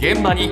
[0.00, 0.50] 現場に。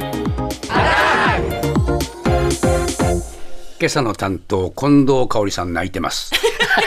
[3.81, 6.33] 今朝の担当近藤香織さん泣いてます。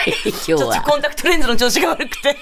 [0.05, 0.81] 今日ちょっとは。
[0.81, 2.37] コンタクトレンズの調子が悪くて。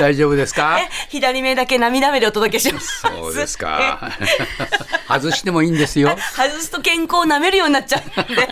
[0.00, 0.80] 大丈夫ですか？
[0.80, 3.02] え左目だけ涙目でお届けします。
[3.02, 4.10] そうですか。
[5.08, 6.10] 外してもいいんですよ。
[6.16, 8.00] え外すと健康を舐めるようになっちゃう
[8.32, 8.48] んで。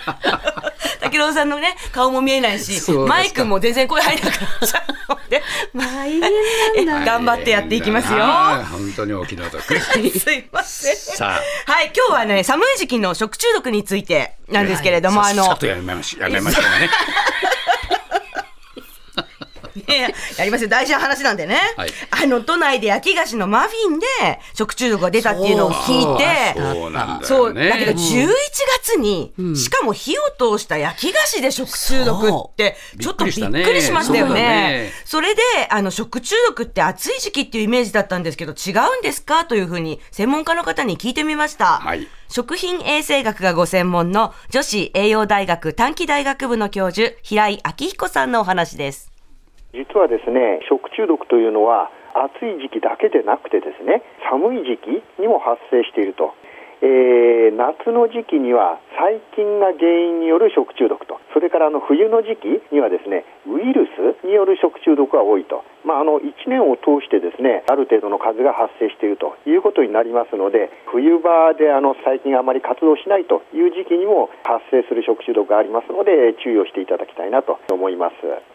[1.11, 5.43] 武郎さんのね、顔も見えないしマイクも全然声入らなくなっちゃうので、
[7.05, 8.25] 頑張ってやっていきますよ。
[8.71, 9.63] 本当にお気の毒。
[9.63, 10.97] すいません。
[10.97, 11.73] さあ。
[11.73, 16.91] はい、今日はね、寒い時期の食中毒についてなんですけれども、あの、さっとやめましやめましょうね
[19.97, 20.69] いややりますよ。
[20.71, 21.91] 大事な話なんでね、はい。
[22.11, 24.07] あの都内で焼き菓子のマフィンで
[24.55, 28.29] 食中毒が出たっていうのを聞いてそうなんだそうだけど11
[28.81, 34.43] 月に、しかも火を通した焼き菓子で食中毒ってちょっとびっくりしましたよそうね。
[34.43, 34.93] ね。
[35.05, 39.45] それであの食中毒って暑い時期っていうイメージだったんですけど違うんですか？
[39.45, 41.79] というふうに専門家の方に聞いてみました。
[41.79, 42.09] はい。
[42.29, 49.12] 食品衛生学がご専門の女子栄養大学短期大学部の教授平井明彦さんのお話です。
[49.73, 56.35] 実はですね食中毒というのは暑い時期だけでなくてですね寒い時期にも発生していると、
[56.83, 61.21] えー夏の時期には細菌が原因による食中毒と。
[61.35, 78.52] それからあの冬の時期にはですねウイルスによる食中毒が多いと、まあ、あの1年を通してですねある程度の数が発生しているということになりますので冬場であの細菌があまり活動しないという時期にも発生する食中毒がありますので注意をしていただきたいなと思います。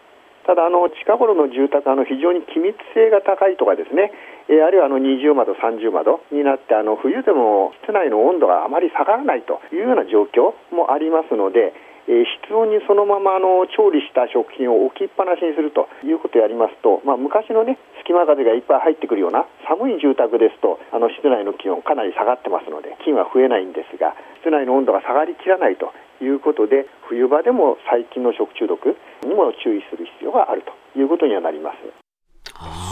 [0.48, 4.16] ただあの近頃の住宅あの非常に気密性が高いとかですね、
[4.48, 11.76] えあるいはあの20窓30窓になってあの冬でも室内の温度があまり下がらないというような状況もありますので、
[12.08, 25.92] え室温にそのままあの調理した食品を置きっぱなしにするということをやりますと、まあ、昔のね隙間風がいっぱい入ってくるような寒い住宅ですとあの室内の気温かなり下がってますので菌は増えないんですが室内の温度が下がりきらないと
[26.24, 28.96] いうことで冬場でも細菌の食中毒
[29.28, 31.97] にも注意するがあるということにはなります。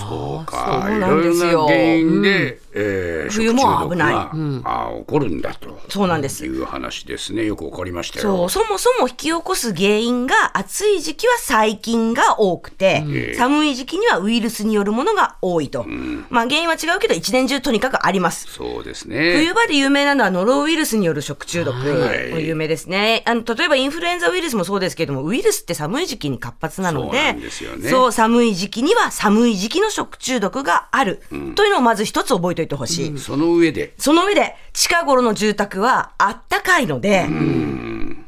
[0.08, 0.80] そうか。
[0.82, 1.44] そういなんですよ。
[1.44, 5.80] ろいろな原因で、えー冬も危ない食中毒があ起こるんだと。
[5.88, 6.44] そうなんです。
[6.44, 7.44] いう話ですね。
[7.44, 8.48] よくわかりましたよ。
[8.48, 15.84] そう、そもそも引き起こす原因が暑い時期は細菌が多くて、寒い時期にはウイルスによるものが多いと。
[16.30, 18.46] まあ原因は違うけど一年中とにかくあります。
[18.52, 19.34] そうですね。
[19.36, 22.30] 冬場で有名なのはノロウイルスによる食中毒はい。
[22.32, 23.22] も有名ですね。
[23.26, 27.90] あの、例えばインフルエンザウイルスもそうですけれども、ウイルスって寒い時期に活発なので、そうですよね。
[27.90, 31.22] そう寒い時期には寒い時期の食中毒がある、
[31.54, 33.18] というのをまず一つ覚えておいてほしい。
[33.18, 33.94] その上で。
[33.98, 37.26] その上で、近頃の住宅はあったかいので、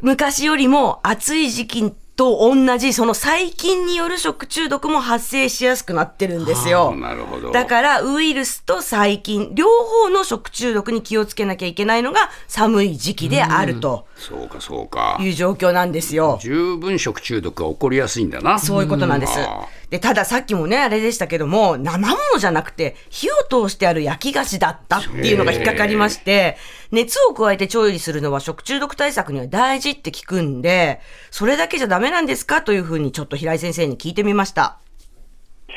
[0.01, 6.93] 昔よりも暑い時期と同じ、その細菌による食中毒も発生しやすくなってるんですよ。
[6.97, 7.53] なるほど。
[7.53, 14.07] だから、ウイルスと細菌、両方の食中毒に気をつけなきゃいけないのが寒い時期であると。
[14.17, 15.17] そうかそうか。
[15.21, 16.39] いう状況なんですよ。
[16.43, 18.59] 十分食中毒が起こりやすいんだな。
[18.59, 19.39] そういうことなんです。
[19.39, 19.69] あ。
[19.91, 26.57] で、たださっきもね、あれでしたけども、生ものじゃなくて、火を通してある焼き菓子だったっていうのが引っかかりまして、
[26.93, 31.01] 熱を加えて調理するのは食中毒対策には大事って聞くんで、
[31.31, 34.79] それだけじゃダメなんですかというふうにちょっと平井先生に聞いてみました。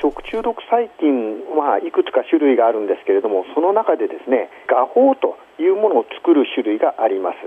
[0.01, 7.37] 食中毒細菌はいくつか種類があるんですけれどもその中でですね画法というものを作る種類があります、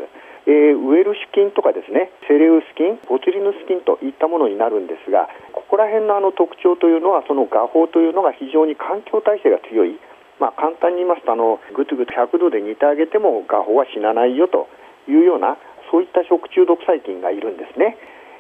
[0.47, 9.99] えーウエルシュ菌とかですねセレウス菌ボツリヌス菌といったものになるんですがここら辺のあの特徴というのはその画法というのが非常に環境耐性が強い。
[10.41, 14.67] まあ、簡単に言いますとあのぐつぐつ100度で煮てあげても画法は死なないよと
[15.07, 15.57] いうような
[15.93, 17.97] そういった食中毒細菌がいるんですね。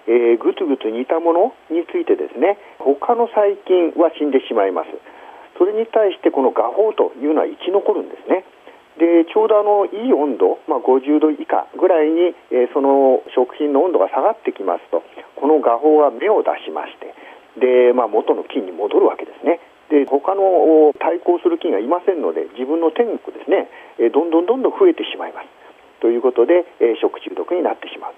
[0.06, 4.90] えーぐつぐつ煮たものについてですね他の細菌は死んでしまいます。
[5.56, 8.44] それに対してこの画法というのは生き残るんですね。
[8.98, 15.02] でちょうどあのいい温度、まあ、50度以下ぐらいに、えーその食品の温度が下がってきますと。
[15.34, 17.14] この画法が芽を出しまして。
[17.58, 19.60] で、まあ、元の菌に戻るわけですね。
[19.90, 23.68] で他の対抗する菌がいませんので自分の天国ですね、
[23.98, 25.48] えーどんどんどんどん増えてしまいます。
[26.00, 28.14] ということで、えー食中毒になってしまう、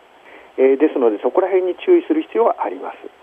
[0.61, 3.15] えですのでそこら辺に注意する必要はあります。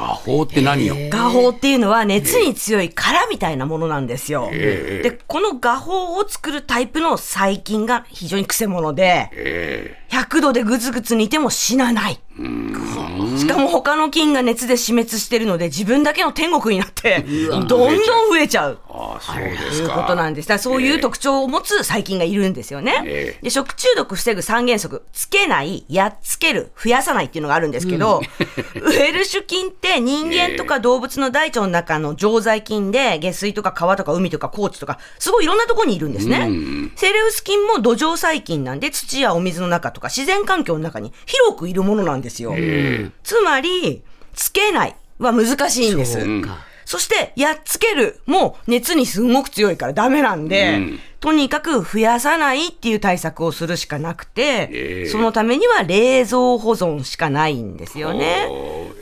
[0.00, 0.96] 画法って何よ？
[1.10, 4.48] 画法っていうのは熱に強い殻みたいなものなんですよ。
[4.50, 12.18] ええで、この画法を作るタイプの細菌が非常にくせ者で、え100度でぐつぐつ煮ても死なない。
[13.38, 17.98] しかも他の菌が熱で死滅してるので自分だけの天国になってどんどん
[18.30, 18.78] 増えちゃう。
[19.00, 19.92] ああ、そうでとすか。
[19.94, 20.58] いうことなんです。
[20.58, 23.02] そういう特徴を持つ細菌がいるんですよね。
[23.06, 28.20] ええで食中毒防ぐ三原則、つけない、やっつける、増やさないっていうのがあるんですけど、
[28.82, 36.48] ウエルシュ菌って人間とか動物の大腸の中の常在菌で、下水とか川とか海とか高地とか、すごいいろんなところにいるんですね。
[36.96, 42.54] セレウス菌も土壌細菌なんで、土やお水の中とか自然環境の中に広くいるものなんですよ。
[43.22, 44.02] つまり、
[44.34, 46.18] つけないは難しいんです。
[46.90, 50.80] そして、やっつけるも熱にすごく強いからダメなんで、
[51.20, 55.08] とにかく増やさないっていう対策をするしかなくて、ええ。
[55.08, 58.48] そのためには冷蔵保存しかないんですよね。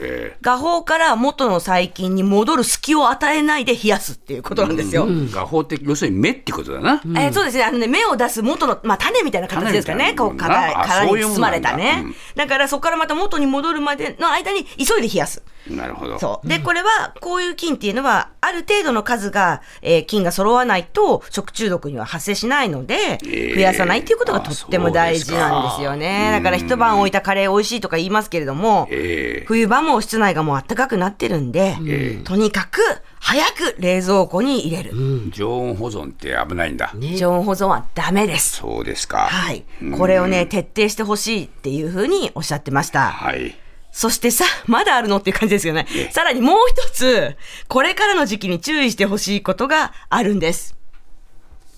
[0.01, 5.07] え画法から元の細菌に戻る隙を与えないで冷やすっていうことなんですよ。
[5.09, 7.01] え画法的、要するに目ってことだな。
[7.05, 7.65] えーそうですね。
[7.65, 10.15] あのね、芽を出す元の、まあ、種みたいな形ですかね。
[10.15, 12.15] こう、殻殻に包まれたねだうん。
[12.37, 15.43] だから、そこからまた元に戻るまでの間に急いで冷やす。
[15.69, 16.19] なるほど。
[16.19, 16.49] そう。
[16.49, 26.31] で、これは、こういう菌っていうのは、ある程度の数が、えー菌が揃わないと、食中毒には発生しないので、え増やさないっていうことがとっても大事なんですよね。
[26.33, 31.77] だから、一晩置いたカレー美味しいとか言いますけれども、ええ冬場も室内がもう暖かくなってるんで、
[32.25, 32.81] とにかく、
[33.21, 34.93] 早く冷蔵庫に入れる。
[35.31, 36.93] 常温保存って危ないんだ。
[37.19, 38.57] 常温保存はダメです。
[38.57, 39.29] そうですか。
[39.29, 39.65] はい。
[39.97, 43.11] これをね、徹底してほしいっていうふうにおっしゃってました。
[43.11, 43.55] はい。
[43.91, 45.87] そしてさ、まだあるのっていう感じですよね。
[46.11, 47.37] さらにもう一つ、
[47.69, 50.79] これからの時期に注意してほしいことがあるんです。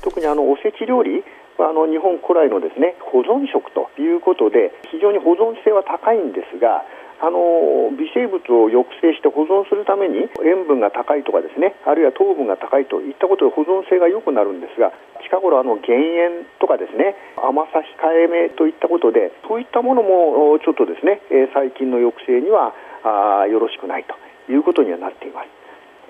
[0.03, 1.23] 特にあのおせち料理
[1.59, 6.83] はあの日本古来のですね保存食ということで非常に保存性は高いんですが
[7.21, 21.21] あの微生物を抑制して保存するために塩分が高いとかですねあるいは糖分が高いといったことで保存性が良くなるんですが近頃あの減塩とかですね甘さ控えめといったことでそういったものもちょっとですね
[21.53, 22.73] 細菌の抑制には
[23.05, 24.17] あよろしくないと
[24.51, 25.60] いうことにはなっています。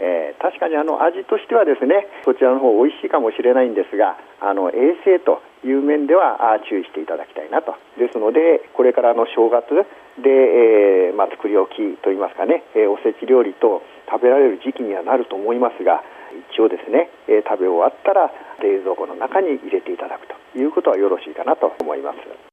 [0.01, 9.69] えー確かにあの味としてはですねそちらの方美味しいかもしれないんですがあの衛生という面では注意していただきたいなとですのでこれからの正月
[10.17, 16.03] で、えーまあ、作り置きといいますかね、えーおせち料理と食べられる時期にはなると思いますが
[16.51, 18.31] 一応ですね、え食べ終わったら
[18.63, 22.50] 冷蔵庫の中に入れていただくということはよろしいかなと思います。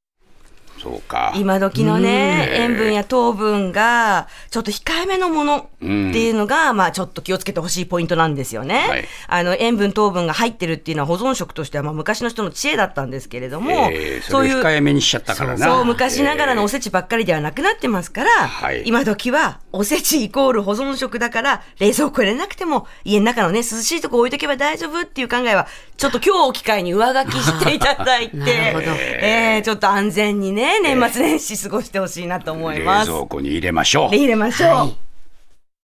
[0.82, 1.32] そうか。
[1.36, 8.86] 今時のね、塩分や糖分が、ちょっと控えめのものっていうのが、まあちょっと気をつけてほしいポイントなんですよね。
[8.88, 15.66] はいあの、塩分、糖分が入ってるっていうのは保存食としては、まあ昔の人の知恵だったんですけれども、ええそれを控えめにしちゃったからな。
[15.66, 25.66] そう、昔ながらのおせせちばっかりではなくなってますから、はい今時はおせちイコール保存食だから、冷蔵庫入れなくても、家の中のね、涼しいとこ置いとけば大丈夫っていう考えは、
[25.96, 28.36] ちょっと今日を機会に上書きしていただいて、
[29.20, 33.10] えーちょっと安全にね、年末年始過ごしてほしいなと思い冷ます。
[33.10, 34.10] 蔵庫に入れましょう。
[34.10, 34.70] で入れましょう。
[34.70, 35.07] はい